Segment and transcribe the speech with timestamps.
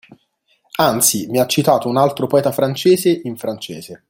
[0.79, 3.99] Anzi, mi ha citato un altro poeta francese, in francese